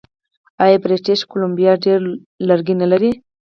[0.63, 1.99] آیا بریټیش کولمبیا ډیر
[2.47, 3.11] لرګي نلري؟